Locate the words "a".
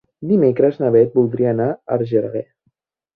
1.73-1.77